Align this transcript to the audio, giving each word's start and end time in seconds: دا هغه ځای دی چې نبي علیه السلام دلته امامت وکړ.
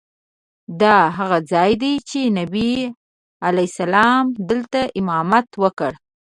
دا 0.81 0.97
هغه 1.17 1.37
ځای 1.51 1.71
دی 1.81 1.93
چې 2.09 2.19
نبي 2.39 2.71
علیه 3.47 3.69
السلام 3.71 4.23
دلته 4.49 4.81
امامت 4.99 5.47
وکړ. 5.63 5.91